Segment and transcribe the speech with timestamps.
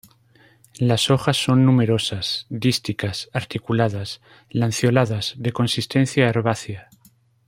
[0.79, 6.89] Las hojas son numerosas, dísticas, articuladas, lanceoladas, de consistencia herbácea.